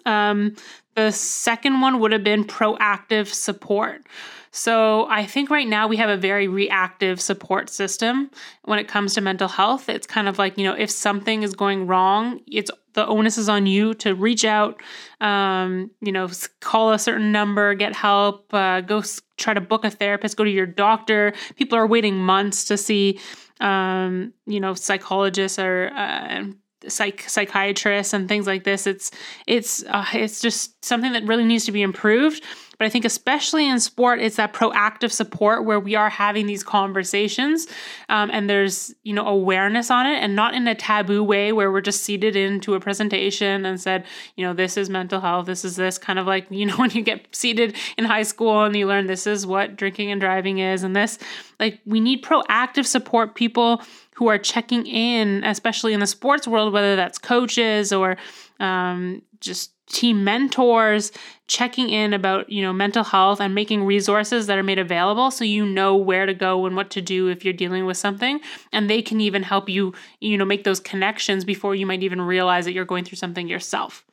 Um, 0.07 0.57
the 0.97 1.13
second 1.13 1.81
one 1.81 2.01
would 2.01 2.13
have 2.13 2.25
been 2.25 2.45
proactive 2.45 3.33
support. 3.33 4.07
So 4.51 5.07
I 5.11 5.27
think 5.27 5.51
right 5.51 5.69
now 5.69 5.87
we 5.87 5.99
have 5.99 6.09
a 6.09 6.17
very 6.17 6.49
reactive 6.49 7.21
support 7.21 7.69
system 7.69 8.31
when 8.65 8.79
it 8.79 8.89
comes 8.89 9.13
to 9.15 9.21
mental 9.21 9.49
health. 9.49 9.91
It's 9.91 10.07
kind 10.07 10.29
of 10.29 10.39
like, 10.39 10.57
you 10.57 10.65
know, 10.65 10.73
if 10.73 10.91
something 10.91 11.43
is 11.43 11.55
going 11.55 11.87
wrong, 11.87 12.41
it's 12.47 12.71
the 12.95 13.07
onus 13.07 13.37
is 13.37 13.51
on 13.51 13.67
you 13.67 13.93
to 13.95 14.15
reach 14.15 14.47
out, 14.47 14.81
um, 15.21 15.91
you 16.01 16.11
know, 16.11 16.27
call 16.61 16.93
a 16.93 16.99
certain 16.99 17.31
number, 17.31 17.75
get 17.75 17.95
help, 17.95 18.53
uh, 18.55 18.81
go 18.81 19.03
try 19.37 19.53
to 19.53 19.61
book 19.61 19.85
a 19.85 19.91
therapist, 19.91 20.39
go 20.39 20.45
to 20.45 20.51
your 20.51 20.65
doctor. 20.65 21.35
People 21.57 21.77
are 21.77 21.87
waiting 21.87 22.17
months 22.17 22.65
to 22.65 22.79
see, 22.79 23.21
um, 23.61 24.33
you 24.47 24.59
know, 24.59 24.73
psychologists 24.73 25.59
or 25.59 25.91
uh, 25.95 26.45
psych 26.89 27.29
psychiatrists 27.29 28.13
and 28.13 28.29
things 28.29 28.47
like 28.47 28.65
this. 28.65 28.87
It's 28.87 29.11
it's 29.47 29.85
uh, 29.85 30.05
it's 30.13 30.41
just 30.41 30.85
something 30.85 31.13
that 31.13 31.25
really 31.25 31.45
needs 31.45 31.65
to 31.67 31.73
be 31.73 31.83
improved. 31.83 32.43
But 32.79 32.87
I 32.87 32.89
think, 32.91 33.05
especially 33.05 33.69
in 33.69 33.81
sport, 33.81 34.21
it's 34.21 34.37
that 34.37 34.53
proactive 34.53 35.11
support 35.11 35.65
where 35.65 35.81
we 35.81 35.95
are 35.95 36.11
having 36.11 36.47
these 36.47 36.63
conversations 36.63 37.67
um, 38.09 38.31
and 38.33 38.51
there's, 38.51 38.95
you 39.03 39.13
know, 39.13 39.27
awareness 39.27 39.91
on 39.91 40.07
it 40.07 40.17
and 40.17 40.37
not 40.37 40.55
in 40.55 40.67
a 40.69 40.75
taboo 40.75 41.23
way 41.23 41.53
where 41.53 41.73
we're 41.73 41.81
just 41.81 42.03
seated 42.03 42.37
into 42.37 42.75
a 42.75 42.81
presentation 42.81 43.65
and 43.65 43.81
said, 43.81 44.05
you 44.37 44.45
know, 44.45 44.53
this 44.53 44.77
is 44.77 44.91
mental 44.91 45.21
health, 45.21 45.47
this 45.47 45.65
is 45.65 45.77
this 45.77 45.99
kind 45.99 46.19
of 46.19 46.27
like, 46.27 46.47
you 46.51 46.67
know, 46.67 46.77
when 46.77 46.91
you 46.91 47.03
get 47.03 47.27
seated 47.35 47.77
in 47.97 48.05
high 48.05 48.23
school 48.23 48.65
and 48.65 48.77
you 48.77 48.87
learn 48.87 49.07
this 49.07 49.27
is 49.27 49.47
what 49.47 49.77
drinking 49.77 50.11
and 50.11 50.21
driving 50.21 50.59
is 50.59 50.83
and 50.83 50.95
this, 50.95 51.19
like, 51.59 51.81
we 51.87 52.01
need 52.01 52.23
proactive 52.23 52.85
support 52.85 53.35
people 53.35 53.83
who 54.17 54.29
are 54.29 54.39
checking 54.39 54.87
in, 54.87 55.45
especially 55.45 55.93
in 55.93 56.01
the 56.01 56.07
sports 56.07 56.49
world, 56.49 56.73
whether 56.73 56.97
that's 56.97 57.19
coaches 57.19 57.93
or 57.93 58.17
um, 58.61 59.23
just 59.41 59.73
team 59.89 60.25
mentors 60.25 61.13
checking 61.47 61.91
in 61.91 62.13
about 62.13 62.49
you 62.51 62.61
know 62.61 62.73
mental 62.73 63.05
health 63.05 63.41
and 63.41 63.55
making 63.55 63.85
resources 63.85 64.47
that 64.47 64.59
are 64.59 64.63
made 64.63 64.79
available 64.79 65.31
so 65.31 65.45
you 65.45 65.65
know 65.65 65.97
where 65.97 66.27
to 66.27 66.35
go 66.35 66.67
and 66.67 66.75
what 66.75 66.91
to 66.91 67.01
do 67.01 67.29
if 67.29 67.45
you're 67.45 67.55
dealing 67.55 67.87
with 67.87 67.97
something 67.97 68.41
and 68.73 68.91
they 68.91 69.01
can 69.01 69.21
even 69.21 69.45
help 69.45 69.69
you 69.69 69.95
you 70.21 70.37
know 70.37 70.45
make 70.45 70.65
those 70.65 70.81
connections 70.81 71.45
before 71.45 71.75
you 71.75 71.87
might 71.87 72.03
even 72.03 72.21
realize 72.21 72.65
that 72.65 72.73
you're 72.73 72.85
going 72.85 73.05
through 73.05 73.17
something 73.17 73.47
yourself 73.47 74.05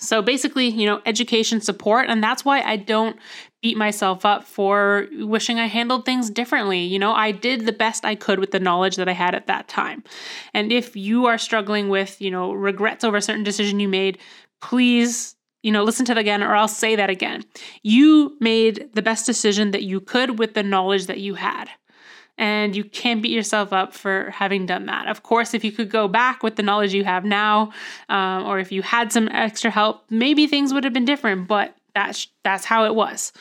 so 0.00 0.22
basically, 0.22 0.68
you 0.68 0.86
know, 0.86 1.02
education 1.04 1.60
support. 1.60 2.06
And 2.08 2.24
that's 2.24 2.42
why 2.42 2.62
I 2.62 2.76
don't 2.76 3.16
beat 3.62 3.76
myself 3.76 4.24
up 4.24 4.44
for 4.44 5.06
wishing 5.18 5.58
I 5.58 5.66
handled 5.66 6.06
things 6.06 6.30
differently. 6.30 6.80
You 6.80 6.98
know, 6.98 7.12
I 7.12 7.32
did 7.32 7.66
the 7.66 7.72
best 7.72 8.06
I 8.06 8.14
could 8.14 8.38
with 8.38 8.50
the 8.50 8.60
knowledge 8.60 8.96
that 8.96 9.10
I 9.10 9.12
had 9.12 9.34
at 9.34 9.46
that 9.48 9.68
time. 9.68 10.02
And 10.54 10.72
if 10.72 10.96
you 10.96 11.26
are 11.26 11.36
struggling 11.36 11.90
with, 11.90 12.20
you 12.20 12.30
know, 12.30 12.52
regrets 12.52 13.04
over 13.04 13.18
a 13.18 13.22
certain 13.22 13.44
decision 13.44 13.78
you 13.78 13.88
made, 13.88 14.18
please 14.60 15.36
you 15.62 15.72
know, 15.72 15.84
listen 15.84 16.06
to 16.06 16.14
that 16.14 16.20
again, 16.20 16.42
or 16.42 16.54
I'll 16.54 16.68
say 16.68 16.96
that 16.96 17.10
again. 17.10 17.44
You 17.82 18.34
made 18.40 18.88
the 18.94 19.02
best 19.02 19.26
decision 19.26 19.72
that 19.72 19.82
you 19.82 20.00
could 20.00 20.38
with 20.38 20.54
the 20.54 20.62
knowledge 20.62 21.04
that 21.06 21.18
you 21.20 21.34
had. 21.34 21.68
and 22.38 22.74
you 22.74 22.84
can't 22.84 23.20
beat 23.20 23.32
yourself 23.32 23.70
up 23.70 23.92
for 23.92 24.30
having 24.30 24.64
done 24.64 24.86
that. 24.86 25.06
Of 25.06 25.22
course, 25.22 25.52
if 25.52 25.62
you 25.62 25.70
could 25.70 25.90
go 25.90 26.08
back 26.08 26.42
with 26.42 26.56
the 26.56 26.62
knowledge 26.62 26.94
you 26.94 27.04
have 27.04 27.22
now, 27.24 27.70
um, 28.08 28.44
or 28.46 28.58
if 28.58 28.72
you 28.72 28.80
had 28.80 29.12
some 29.12 29.28
extra 29.28 29.70
help, 29.70 30.04
maybe 30.08 30.46
things 30.46 30.72
would 30.72 30.84
have 30.84 30.94
been 30.94 31.04
different, 31.04 31.46
but 31.46 31.76
that's 31.94 32.28
that's 32.42 32.64
how 32.64 32.86
it 32.86 32.94
was. 32.94 33.32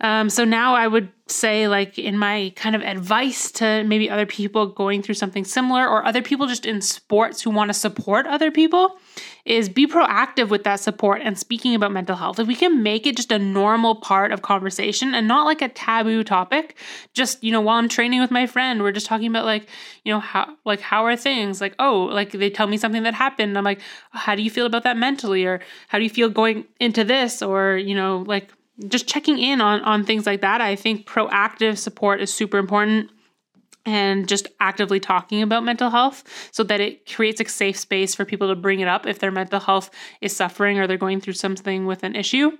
Um, 0.00 0.30
so 0.30 0.44
now 0.44 0.74
I 0.74 0.86
would 0.88 1.10
say, 1.26 1.68
like, 1.68 1.98
in 1.98 2.18
my 2.18 2.52
kind 2.56 2.74
of 2.74 2.82
advice 2.82 3.50
to 3.52 3.84
maybe 3.84 4.08
other 4.08 4.26
people 4.26 4.66
going 4.66 5.02
through 5.02 5.14
something 5.14 5.44
similar 5.44 5.86
or 5.86 6.04
other 6.04 6.22
people 6.22 6.46
just 6.46 6.66
in 6.66 6.80
sports 6.80 7.42
who 7.42 7.50
want 7.50 7.68
to 7.68 7.74
support 7.74 8.26
other 8.26 8.50
people, 8.50 8.98
is 9.44 9.68
be 9.68 9.86
proactive 9.86 10.48
with 10.48 10.64
that 10.64 10.80
support 10.80 11.20
and 11.22 11.38
speaking 11.38 11.74
about 11.74 11.92
mental 11.92 12.16
health. 12.16 12.38
If 12.38 12.46
we 12.46 12.54
can 12.54 12.82
make 12.82 13.06
it 13.06 13.16
just 13.16 13.32
a 13.32 13.38
normal 13.38 13.94
part 13.94 14.32
of 14.32 14.42
conversation 14.42 15.14
and 15.14 15.28
not 15.28 15.44
like 15.44 15.62
a 15.62 15.68
taboo 15.68 16.24
topic, 16.24 16.76
just, 17.14 17.42
you 17.42 17.52
know, 17.52 17.60
while 17.60 17.78
I'm 17.78 17.88
training 17.88 18.20
with 18.20 18.30
my 18.30 18.46
friend, 18.46 18.82
we're 18.82 18.92
just 18.92 19.06
talking 19.06 19.28
about 19.28 19.44
like, 19.44 19.68
you 20.04 20.12
know, 20.12 20.20
how, 20.20 20.56
like, 20.64 20.80
how 20.80 21.04
are 21.06 21.16
things? 21.16 21.60
Like, 21.60 21.74
oh, 21.78 22.02
like 22.02 22.32
they 22.32 22.50
tell 22.50 22.66
me 22.66 22.76
something 22.76 23.02
that 23.04 23.14
happened. 23.14 23.56
I'm 23.56 23.64
like, 23.64 23.80
how 24.12 24.34
do 24.34 24.42
you 24.42 24.50
feel 24.50 24.66
about 24.66 24.84
that 24.84 24.96
mentally? 24.96 25.44
Or 25.44 25.60
how 25.88 25.98
do 25.98 26.04
you 26.04 26.10
feel 26.10 26.28
going 26.28 26.66
into 26.78 27.04
this? 27.04 27.42
Or, 27.42 27.76
you 27.76 27.94
know, 27.94 28.24
like, 28.26 28.50
just 28.88 29.06
checking 29.06 29.38
in 29.38 29.60
on 29.60 29.80
on 29.82 30.04
things 30.04 30.26
like 30.26 30.40
that. 30.40 30.60
I 30.60 30.76
think 30.76 31.06
proactive 31.06 31.78
support 31.78 32.20
is 32.20 32.32
super 32.32 32.58
important 32.58 33.10
and 33.86 34.28
just 34.28 34.46
actively 34.60 35.00
talking 35.00 35.42
about 35.42 35.64
mental 35.64 35.90
health 35.90 36.22
so 36.52 36.62
that 36.64 36.80
it 36.80 37.10
creates 37.12 37.40
a 37.40 37.48
safe 37.48 37.78
space 37.78 38.14
for 38.14 38.24
people 38.24 38.48
to 38.48 38.54
bring 38.54 38.80
it 38.80 38.88
up 38.88 39.06
if 39.06 39.18
their 39.18 39.30
mental 39.30 39.60
health 39.60 39.90
is 40.20 40.36
suffering 40.36 40.78
or 40.78 40.86
they're 40.86 40.98
going 40.98 41.20
through 41.20 41.32
something 41.32 41.86
with 41.86 42.02
an 42.02 42.14
issue. 42.14 42.50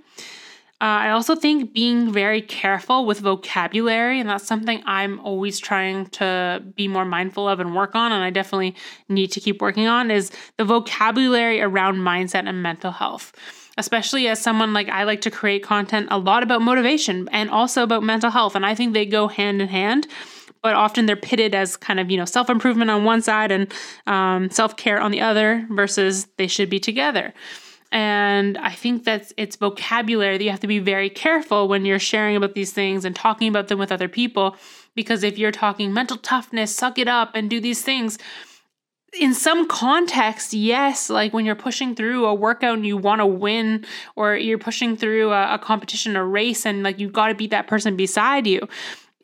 Uh, 0.83 1.05
I 1.05 1.11
also 1.11 1.37
think 1.37 1.75
being 1.75 2.11
very 2.11 2.41
careful 2.41 3.05
with 3.05 3.21
vocabulary, 3.21 4.19
and 4.19 4.31
that's 4.31 4.47
something 4.47 4.83
I'm 4.87 5.21
always 5.21 5.59
trying 5.59 6.07
to 6.07 6.65
be 6.75 6.89
more 6.89 7.05
mindful 7.05 7.47
of 7.47 7.61
and 7.61 7.77
work 7.77 7.95
on, 7.95 8.13
and 8.13 8.25
I 8.25 8.31
definitely 8.31 8.75
need 9.07 9.31
to 9.33 9.41
keep 9.41 9.61
working 9.61 9.87
on, 9.87 10.11
is 10.11 10.31
the 10.57 10.65
vocabulary 10.65 11.61
around 11.61 11.97
mindset 11.97 12.49
and 12.49 12.63
mental 12.63 12.93
health 12.93 13.35
especially 13.81 14.29
as 14.29 14.41
someone 14.41 14.73
like 14.73 14.89
I 14.89 15.05
like 15.05 15.23
to 15.23 15.31
create 15.31 15.63
content 15.65 16.09
a 16.11 16.19
lot 16.19 16.43
about 16.43 16.63
motivation 16.63 17.29
and 17.33 17.51
also 17.51 17.83
about 17.83 18.03
mental 18.03 18.31
health. 18.31 18.55
And 18.55 18.65
I 18.65 18.75
think 18.75 18.93
they 18.93 19.07
go 19.07 19.27
hand 19.27 19.61
in 19.61 19.69
hand. 19.69 20.07
But 20.63 20.75
often 20.75 21.07
they're 21.07 21.17
pitted 21.17 21.55
as 21.55 21.79
kind 21.79 21.99
of, 21.99 22.11
you 22.11 22.19
know, 22.19 22.27
self 22.27 22.51
improvement 22.51 22.91
on 22.91 23.05
one 23.05 23.23
side 23.23 23.51
and 23.51 23.73
um, 24.07 24.51
self 24.51 24.77
care 24.77 25.01
on 25.01 25.11
the 25.11 25.23
other 25.23 25.67
versus 25.71 26.29
they 26.37 26.47
should 26.47 26.69
be 26.69 26.79
together. 26.79 27.33
And 27.93 28.59
I 28.59 28.71
think 28.71 29.05
that 29.05 29.33
it's 29.39 29.57
vocabulary 29.57 30.37
that 30.37 30.45
you 30.45 30.51
have 30.51 30.61
to 30.61 30.67
be 30.67 30.79
very 30.79 31.09
careful 31.09 31.67
when 31.67 31.87
you're 31.87 31.99
sharing 31.99 32.37
about 32.37 32.55
these 32.55 32.73
things 32.73 33.07
and 33.07 33.17
talking 33.17 33.49
about 33.49 33.69
them 33.69 33.79
with 33.79 33.91
other 33.91 34.09
people. 34.09 34.55
Because 34.95 35.25
if 35.25 35.39
you're 35.39 35.51
talking 35.51 35.95
mental 35.95 36.19
toughness, 36.19 36.77
suck 36.77 36.99
it 36.99 37.09
up, 37.09 37.31
and 37.35 37.49
do 37.49 37.59
these 37.59 37.83
things, 37.83 38.19
in 39.19 39.35
some 39.35 39.67
context, 39.67 40.53
yes, 40.53 41.11
like 41.11 41.33
when 41.33 41.45
you're 41.45 41.55
pushing 41.55 41.95
through 41.95 42.27
a 42.27 42.35
workout 42.35 42.75
and 42.75 42.87
you 42.87 42.97
want 42.97 43.21
to 43.21 43.27
win, 43.27 43.85
or 44.17 44.37
you're 44.37 44.59
pushing 44.59 44.97
through 44.97 45.33
a, 45.33 45.55
a 45.55 45.59
competition, 45.59 46.17
a 46.17 46.25
race, 46.25 46.65
and 46.65 46.83
like 46.83 46.99
you've 46.99 47.13
got 47.13 47.29
to 47.29 47.35
beat 47.35 47.51
that 47.51 47.67
person 47.67 47.97
beside 47.97 48.47
you 48.47 48.69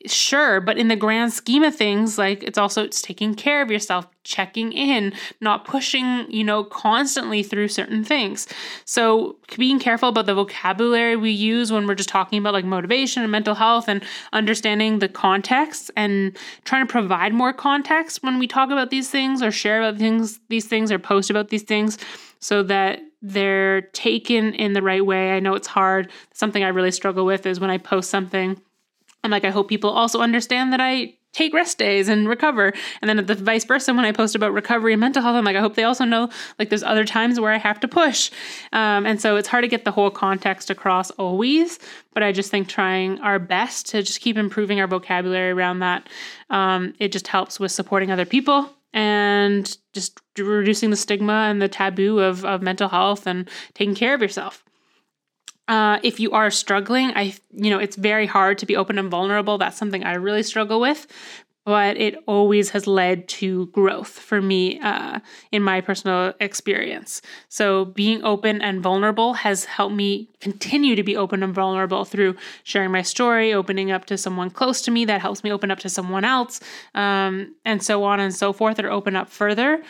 sure 0.05 0.61
but 0.61 0.77
in 0.77 0.87
the 0.87 0.95
grand 0.95 1.33
scheme 1.33 1.63
of 1.63 1.75
things 1.75 2.17
like 2.17 2.43
it's 2.43 2.57
also 2.57 2.83
it's 2.83 3.01
taking 3.01 3.33
care 3.33 3.61
of 3.61 3.71
yourself 3.71 4.07
checking 4.27 4.73
in 4.73 5.13
not 5.39 5.63
pushing 5.63 6.29
you 6.29 6.43
know 6.43 6.63
constantly 6.65 7.41
through 7.41 7.67
certain 7.69 8.03
things. 8.03 8.47
So 8.85 9.37
being 9.57 9.79
careful 9.79 10.09
about 10.09 10.25
the 10.25 10.35
vocabulary 10.35 11.15
we 11.15 11.31
use 11.31 11.71
when 11.71 11.87
we're 11.87 11.95
just 11.95 12.09
talking 12.09 12.39
about 12.39 12.53
like 12.53 12.65
motivation 12.65 13.23
and 13.23 13.31
mental 13.31 13.55
health 13.55 13.87
and 13.87 14.03
understanding 14.33 14.99
the 14.99 15.07
context 15.07 15.89
and 15.95 16.37
trying 16.65 16.85
to 16.85 16.91
provide 16.91 17.33
more 17.33 17.53
context 17.53 18.21
when 18.21 18.37
we 18.37 18.47
talk 18.47 18.69
about 18.69 18.89
these 18.89 19.09
things 19.09 19.41
or 19.41 19.49
share 19.49 19.81
about 19.81 19.97
things 19.97 20.39
these 20.49 20.65
things 20.65 20.91
or 20.91 20.99
post 20.99 21.29
about 21.29 21.47
these 21.49 21.63
things 21.63 21.97
so 22.39 22.61
that 22.63 22.99
they're 23.21 23.81
taken 23.81 24.53
in 24.53 24.73
the 24.73 24.81
right 24.81 25.03
way. 25.03 25.31
I 25.31 25.39
know 25.39 25.55
it's 25.55 25.67
hard. 25.67 26.11
Something 26.33 26.63
i 26.63 26.67
really 26.67 26.91
struggle 26.91 27.25
with 27.25 27.45
is 27.45 27.59
when 27.59 27.69
i 27.69 27.77
post 27.77 28.09
something 28.09 28.61
I'm 29.27 29.31
like, 29.31 29.43
I 29.43 29.49
hope 29.49 29.67
people 29.67 29.89
also 29.89 30.21
understand 30.21 30.71
that 30.71 30.79
I 30.79 31.15
take 31.33 31.53
rest 31.53 31.77
days 31.77 32.07
and 32.07 32.29
recover. 32.29 32.71
And 33.01 33.09
then 33.09 33.25
the 33.25 33.35
vice 33.35 33.65
versa, 33.65 33.93
when 33.93 34.05
I 34.05 34.13
post 34.13 34.35
about 34.35 34.53
recovery 34.53 34.93
and 34.93 35.01
mental 35.01 35.21
health, 35.21 35.35
I'm 35.35 35.43
like, 35.43 35.57
I 35.57 35.59
hope 35.59 35.75
they 35.75 35.83
also 35.83 36.05
know 36.05 36.29
like 36.57 36.69
there's 36.69 36.81
other 36.81 37.03
times 37.03 37.41
where 37.41 37.51
I 37.51 37.57
have 37.57 37.81
to 37.81 37.89
push. 37.89 38.31
Um, 38.71 39.05
and 39.05 39.19
so 39.19 39.35
it's 39.35 39.49
hard 39.49 39.65
to 39.65 39.67
get 39.67 39.83
the 39.83 39.91
whole 39.91 40.09
context 40.09 40.69
across 40.69 41.11
always, 41.11 41.77
but 42.13 42.23
I 42.23 42.31
just 42.31 42.49
think 42.49 42.69
trying 42.69 43.19
our 43.19 43.37
best 43.37 43.87
to 43.87 44.01
just 44.01 44.21
keep 44.21 44.37
improving 44.37 44.79
our 44.79 44.87
vocabulary 44.87 45.51
around 45.51 45.79
that, 45.79 46.07
um, 46.49 46.93
it 46.99 47.11
just 47.11 47.27
helps 47.27 47.59
with 47.59 47.73
supporting 47.73 48.09
other 48.09 48.25
people 48.25 48.73
and 48.93 49.77
just 49.91 50.21
reducing 50.37 50.89
the 50.89 50.95
stigma 50.95 51.49
and 51.49 51.61
the 51.61 51.67
taboo 51.67 52.19
of, 52.19 52.45
of 52.45 52.61
mental 52.61 52.87
health 52.87 53.27
and 53.27 53.49
taking 53.73 53.95
care 53.95 54.15
of 54.15 54.21
yourself. 54.21 54.63
Uh, 55.67 55.99
if 56.01 56.19
you 56.19 56.31
are 56.31 56.49
struggling, 56.49 57.11
I 57.15 57.35
you 57.51 57.69
know 57.69 57.77
it's 57.79 57.97
very 57.97 58.25
hard 58.25 58.57
to 58.59 58.65
be 58.65 58.75
open 58.77 58.97
and 58.97 59.11
vulnerable. 59.11 59.57
That's 59.57 59.77
something 59.77 60.03
I 60.03 60.13
really 60.15 60.43
struggle 60.43 60.79
with, 60.79 61.07
but 61.65 61.97
it 61.97 62.15
always 62.25 62.69
has 62.69 62.87
led 62.87 63.27
to 63.29 63.65
growth 63.67 64.07
for 64.07 64.41
me 64.41 64.79
uh, 64.79 65.19
in 65.51 65.61
my 65.61 65.81
personal 65.81 66.33
experience. 66.39 67.21
So 67.49 67.83
being 67.85 68.23
open 68.23 68.61
and 68.61 68.81
vulnerable 68.81 69.33
has 69.33 69.65
helped 69.65 69.95
me 69.95 70.29
continue 70.39 70.95
to 70.95 71.03
be 71.03 71.15
open 71.15 71.43
and 71.43 71.53
vulnerable 71.53 72.05
through 72.05 72.35
sharing 72.63 72.91
my 72.91 73.01
story, 73.01 73.53
opening 73.53 73.91
up 73.91 74.05
to 74.05 74.17
someone 74.17 74.49
close 74.49 74.81
to 74.83 74.91
me 74.91 75.05
that 75.05 75.21
helps 75.21 75.43
me 75.43 75.51
open 75.51 75.71
up 75.71 75.79
to 75.79 75.89
someone 75.89 76.23
else, 76.23 76.59
um, 76.95 77.55
and 77.65 77.81
so 77.81 78.03
on 78.03 78.19
and 78.19 78.33
so 78.33 78.53
forth, 78.53 78.79
or 78.79 78.89
open 78.89 79.15
up 79.15 79.29
further. 79.29 79.81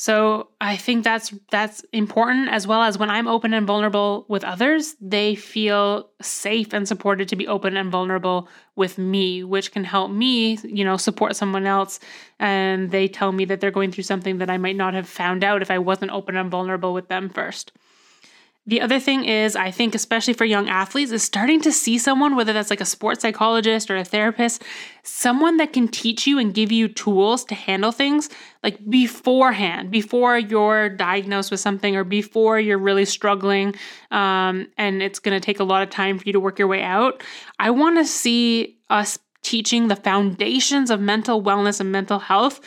So 0.00 0.46
I 0.60 0.76
think 0.76 1.02
that's 1.02 1.34
that's 1.50 1.80
important 1.92 2.50
as 2.50 2.68
well 2.68 2.82
as 2.82 2.96
when 2.96 3.10
I'm 3.10 3.26
open 3.26 3.52
and 3.52 3.66
vulnerable 3.66 4.26
with 4.28 4.44
others, 4.44 4.94
they 5.00 5.34
feel 5.34 6.08
safe 6.22 6.72
and 6.72 6.86
supported 6.86 7.28
to 7.30 7.34
be 7.34 7.48
open 7.48 7.76
and 7.76 7.90
vulnerable 7.90 8.48
with 8.76 8.96
me, 8.96 9.42
which 9.42 9.72
can 9.72 9.82
help 9.82 10.12
me, 10.12 10.56
you 10.62 10.84
know, 10.84 10.96
support 10.96 11.34
someone 11.34 11.66
else 11.66 11.98
and 12.38 12.92
they 12.92 13.08
tell 13.08 13.32
me 13.32 13.44
that 13.46 13.60
they're 13.60 13.72
going 13.72 13.90
through 13.90 14.04
something 14.04 14.38
that 14.38 14.48
I 14.48 14.56
might 14.56 14.76
not 14.76 14.94
have 14.94 15.08
found 15.08 15.42
out 15.42 15.62
if 15.62 15.70
I 15.70 15.80
wasn't 15.80 16.12
open 16.12 16.36
and 16.36 16.48
vulnerable 16.48 16.94
with 16.94 17.08
them 17.08 17.28
first. 17.28 17.72
The 18.68 18.82
other 18.82 19.00
thing 19.00 19.24
is, 19.24 19.56
I 19.56 19.70
think, 19.70 19.94
especially 19.94 20.34
for 20.34 20.44
young 20.44 20.68
athletes, 20.68 21.10
is 21.10 21.22
starting 21.22 21.58
to 21.62 21.72
see 21.72 21.96
someone, 21.96 22.36
whether 22.36 22.52
that's 22.52 22.68
like 22.68 22.82
a 22.82 22.84
sports 22.84 23.22
psychologist 23.22 23.90
or 23.90 23.96
a 23.96 24.04
therapist, 24.04 24.62
someone 25.02 25.56
that 25.56 25.72
can 25.72 25.88
teach 25.88 26.26
you 26.26 26.38
and 26.38 26.52
give 26.52 26.70
you 26.70 26.86
tools 26.86 27.44
to 27.46 27.54
handle 27.54 27.92
things 27.92 28.28
like 28.62 28.78
beforehand, 28.90 29.90
before 29.90 30.38
you're 30.38 30.90
diagnosed 30.90 31.50
with 31.50 31.60
something 31.60 31.96
or 31.96 32.04
before 32.04 32.60
you're 32.60 32.76
really 32.76 33.06
struggling 33.06 33.74
um, 34.10 34.66
and 34.76 35.02
it's 35.02 35.18
going 35.18 35.34
to 35.34 35.44
take 35.44 35.60
a 35.60 35.64
lot 35.64 35.82
of 35.82 35.88
time 35.88 36.18
for 36.18 36.24
you 36.26 36.34
to 36.34 36.40
work 36.40 36.58
your 36.58 36.68
way 36.68 36.82
out. 36.82 37.22
I 37.58 37.70
want 37.70 37.96
to 37.96 38.04
see 38.04 38.76
us 38.90 39.18
teaching 39.40 39.88
the 39.88 39.96
foundations 39.96 40.90
of 40.90 41.00
mental 41.00 41.42
wellness 41.42 41.80
and 41.80 41.90
mental 41.90 42.18
health 42.18 42.60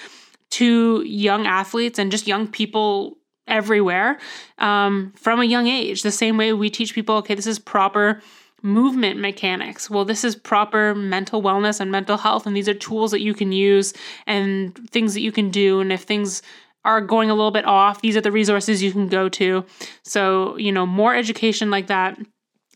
to 0.49 1.03
young 1.03 1.45
athletes 1.45 1.99
and 1.99 2.09
just 2.09 2.25
young 2.25 2.47
people 2.47 3.19
everywhere 3.47 4.19
um, 4.57 5.13
from 5.15 5.39
a 5.39 5.45
young 5.45 5.67
age. 5.67 6.03
The 6.03 6.11
same 6.11 6.37
way 6.37 6.53
we 6.53 6.69
teach 6.69 6.93
people, 6.93 7.15
okay, 7.17 7.35
this 7.35 7.47
is 7.47 7.59
proper 7.59 8.21
movement 8.61 9.19
mechanics. 9.19 9.89
Well, 9.89 10.05
this 10.05 10.23
is 10.23 10.35
proper 10.35 10.93
mental 10.93 11.41
wellness 11.41 11.79
and 11.79 11.91
mental 11.91 12.17
health, 12.17 12.45
and 12.45 12.55
these 12.55 12.69
are 12.69 12.73
tools 12.73 13.11
that 13.11 13.21
you 13.21 13.33
can 13.33 13.51
use 13.51 13.93
and 14.27 14.75
things 14.89 15.13
that 15.13 15.21
you 15.21 15.31
can 15.31 15.49
do. 15.49 15.79
And 15.79 15.91
if 15.91 16.03
things 16.03 16.41
are 16.83 17.01
going 17.01 17.29
a 17.29 17.35
little 17.35 17.51
bit 17.51 17.65
off, 17.65 18.01
these 18.01 18.17
are 18.17 18.21
the 18.21 18.31
resources 18.31 18.81
you 18.81 18.91
can 18.91 19.07
go 19.07 19.29
to. 19.29 19.65
So, 20.03 20.57
you 20.57 20.71
know, 20.71 20.85
more 20.85 21.15
education 21.15 21.69
like 21.69 21.87
that 21.87 22.19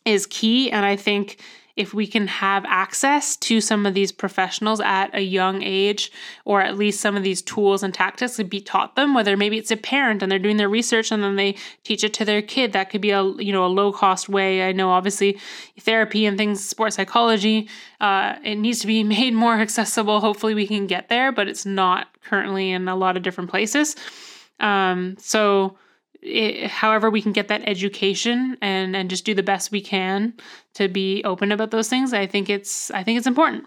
is 0.06 0.28
key. 0.28 0.72
And 0.72 0.86
I 0.86 0.96
think 0.96 1.40
if 1.76 1.94
we 1.94 2.08
can 2.08 2.28
have 2.28 2.64
access 2.68 3.36
to 3.36 3.60
some 3.60 3.86
of 3.86 3.94
these 3.94 4.12
professionals 4.12 4.80
at 4.80 5.14
a 5.14 5.22
young 5.22 5.62
age, 5.62 6.12
or 6.46 6.62
at 6.62 6.78
least 6.78 7.02
some 7.02 7.18
of 7.18 7.24
these 7.24 7.42
tools 7.42 7.84
and 7.84 7.94
tactics 7.94 8.38
to 8.38 8.44
be 8.44 8.62
taught 8.62 8.96
them, 8.96 9.14
whether 9.14 9.36
maybe 9.36 9.58
it's 9.58 9.72
a 9.72 9.78
parent 9.78 10.24
and 10.24 10.32
they're 10.32 10.40
doing 10.40 10.58
their 10.58 10.70
research 10.70 11.12
and 11.12 11.22
then 11.22 11.36
they 11.36 11.56
teach 11.84 12.04
it 12.04 12.14
to 12.14 12.24
their 12.24 12.42
kid, 12.42 12.72
that 12.72 12.90
could 12.90 13.02
be 13.02 13.12
a 13.12 13.24
you 13.24 13.52
know 13.52 13.66
a 13.66 13.68
low 13.68 13.92
cost 13.92 14.30
way. 14.30 14.68
I 14.68 14.72
know 14.72 14.90
obviously 14.90 15.38
therapy 15.80 16.26
and 16.26 16.38
things, 16.38 16.66
sports 16.66 16.96
psychology, 16.96 17.70
uh, 18.00 18.36
it 18.44 18.56
needs 18.56 18.80
to 18.80 18.88
be 18.88 19.04
made 19.16 19.34
more 19.34 19.56
accessible. 19.56 20.22
Hopefully 20.22 20.54
we 20.54 20.68
can 20.68 20.88
get 20.88 21.10
there, 21.10 21.32
but 21.32 21.48
it's 21.48 21.66
not 21.66 22.08
currently 22.24 22.72
in 22.72 22.88
a 22.88 22.96
lot 22.96 23.18
of 23.18 23.24
different 23.24 23.50
places. 23.50 23.96
Um, 24.62 25.18
so 25.20 25.78
it, 26.26 26.70
however 26.70 27.10
we 27.10 27.22
can 27.22 27.32
get 27.32 27.48
that 27.48 27.62
education 27.68 28.58
and 28.62 28.96
and 28.96 29.10
just 29.10 29.26
do 29.26 29.34
the 29.34 29.44
best 29.44 29.72
we 29.72 29.82
can 29.82 30.34
to 30.74 30.88
be 30.88 31.24
open 31.24 31.52
about 31.52 31.72
those 31.72 31.90
things 31.90 32.14
i 32.14 32.26
think 32.26 32.50
it's 32.50 32.92
i 32.92 33.04
think 33.04 33.18
it's 33.18 33.28
important 33.28 33.66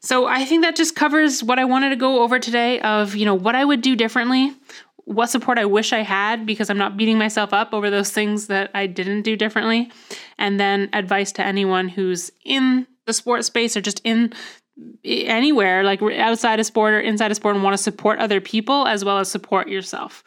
so 0.00 0.26
i 0.26 0.44
think 0.44 0.62
that 0.62 0.76
just 0.76 0.94
covers 0.94 1.42
what 1.42 1.58
i 1.58 1.64
wanted 1.64 1.90
to 1.90 1.96
go 1.96 2.22
over 2.22 2.38
today 2.38 2.80
of 2.80 3.14
you 3.14 3.24
know 3.24 3.34
what 3.34 3.54
i 3.54 3.64
would 3.64 3.80
do 3.80 3.96
differently 3.96 4.52
what 5.04 5.28
support 5.28 5.58
i 5.58 5.64
wish 5.64 5.92
i 5.92 6.02
had 6.02 6.44
because 6.44 6.68
i'm 6.68 6.78
not 6.78 6.96
beating 6.96 7.18
myself 7.18 7.52
up 7.52 7.72
over 7.72 7.90
those 7.90 8.10
things 8.10 8.46
that 8.48 8.70
i 8.74 8.86
didn't 8.86 9.22
do 9.22 9.36
differently 9.36 9.90
and 10.38 10.60
then 10.60 10.88
advice 10.92 11.32
to 11.32 11.44
anyone 11.44 11.88
who's 11.88 12.30
in 12.44 12.86
the 13.06 13.12
sports 13.12 13.46
space 13.46 13.76
or 13.76 13.80
just 13.80 14.00
in 14.04 14.32
anywhere, 15.04 15.82
like 15.82 16.00
outside 16.02 16.60
of 16.60 16.66
sport 16.66 16.94
or 16.94 17.00
inside 17.00 17.30
of 17.30 17.36
sport, 17.36 17.54
and 17.54 17.64
want 17.64 17.76
to 17.76 17.82
support 17.82 18.18
other 18.18 18.40
people 18.40 18.86
as 18.86 19.04
well 19.04 19.18
as 19.18 19.30
support 19.30 19.68
yourself. 19.68 20.22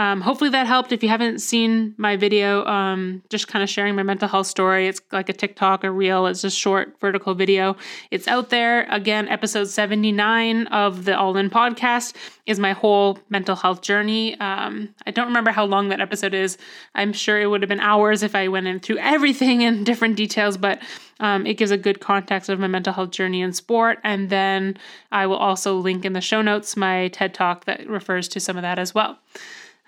Um, 0.00 0.22
hopefully 0.22 0.48
that 0.48 0.66
helped. 0.66 0.92
If 0.92 1.02
you 1.02 1.10
haven't 1.10 1.40
seen 1.40 1.94
my 1.98 2.16
video, 2.16 2.64
um, 2.64 3.22
just 3.28 3.48
kind 3.48 3.62
of 3.62 3.68
sharing 3.68 3.94
my 3.94 4.02
mental 4.02 4.28
health 4.28 4.46
story, 4.46 4.88
it's 4.88 5.02
like 5.12 5.28
a 5.28 5.34
TikTok, 5.34 5.84
a 5.84 5.90
reel. 5.90 6.26
It's 6.26 6.42
a 6.42 6.50
short 6.50 6.98
vertical 7.02 7.34
video. 7.34 7.76
It's 8.10 8.26
out 8.26 8.48
there. 8.48 8.86
Again, 8.90 9.28
episode 9.28 9.68
79 9.68 10.68
of 10.68 11.04
the 11.04 11.18
All 11.18 11.36
In 11.36 11.50
podcast 11.50 12.14
is 12.46 12.58
my 12.58 12.72
whole 12.72 13.18
mental 13.28 13.54
health 13.54 13.82
journey. 13.82 14.40
Um, 14.40 14.94
I 15.04 15.10
don't 15.10 15.26
remember 15.26 15.50
how 15.50 15.66
long 15.66 15.90
that 15.90 16.00
episode 16.00 16.32
is. 16.32 16.56
I'm 16.94 17.12
sure 17.12 17.38
it 17.38 17.48
would 17.48 17.60
have 17.60 17.68
been 17.68 17.80
hours 17.80 18.22
if 18.22 18.34
I 18.34 18.48
went 18.48 18.68
in 18.68 18.80
through 18.80 18.98
everything 19.00 19.60
in 19.60 19.84
different 19.84 20.16
details, 20.16 20.56
but 20.56 20.80
um, 21.20 21.44
it 21.44 21.58
gives 21.58 21.72
a 21.72 21.76
good 21.76 22.00
context 22.00 22.48
of 22.48 22.58
my 22.58 22.68
mental 22.68 22.94
health 22.94 23.10
journey 23.10 23.42
in 23.42 23.52
sport. 23.52 23.98
And 24.02 24.30
then 24.30 24.78
I 25.12 25.26
will 25.26 25.36
also 25.36 25.76
link 25.76 26.06
in 26.06 26.14
the 26.14 26.22
show 26.22 26.40
notes 26.40 26.74
my 26.74 27.08
TED 27.08 27.34
Talk 27.34 27.66
that 27.66 27.86
refers 27.86 28.28
to 28.28 28.40
some 28.40 28.56
of 28.56 28.62
that 28.62 28.78
as 28.78 28.94
well. 28.94 29.18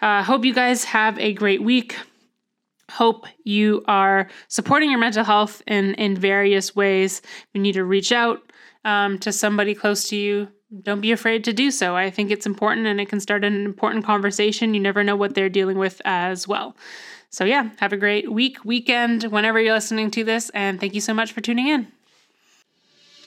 Uh, 0.03 0.23
hope 0.23 0.45
you 0.45 0.53
guys 0.53 0.85
have 0.85 1.19
a 1.19 1.33
great 1.33 1.63
week. 1.63 1.97
Hope 2.91 3.27
you 3.45 3.83
are 3.87 4.29
supporting 4.49 4.91
your 4.91 4.99
mental 4.99 5.25
health 5.25 5.63
in, 5.67 5.95
in 5.95 6.17
various 6.17 6.77
ways. 6.77 7.23
you 7.55 7.63
need 7.63 7.73
to 7.73 7.85
reach 7.85 8.13
out 8.13 8.53
um, 8.85 9.19
to 9.21 9.33
somebody 9.33 9.75
close 9.75 10.09
to 10.09 10.17
you, 10.17 10.49
don't 10.83 11.01
be 11.01 11.13
afraid 11.13 11.45
to 11.45 11.53
do 11.53 11.71
so. 11.71 11.95
I 11.95 12.11
think 12.11 12.31
it's 12.31 12.47
important 12.47 12.87
and 12.87 13.01
it 13.01 13.09
can 13.09 13.21
start 13.21 13.45
an 13.45 13.65
important 13.65 14.05
conversation. 14.05 14.75
You 14.75 14.81
never 14.81 15.05
know 15.05 15.17
what 15.17 15.35
they're 15.35 15.49
dealing 15.49 15.79
with 15.79 16.03
as 16.05 16.49
well. 16.49 16.77
So, 17.31 17.45
yeah, 17.45 17.71
have 17.79 17.93
a 17.93 17.97
great 17.97 18.31
week, 18.31 18.65
weekend, 18.65 19.25
whenever 19.25 19.61
you're 19.61 19.75
listening 19.75 20.11
to 20.13 20.25
this, 20.25 20.51
and 20.51 20.79
thank 20.79 20.95
you 20.95 21.01
so 21.01 21.15
much 21.15 21.33
for 21.33 21.41
tuning 21.41 21.69
in. 21.69 21.91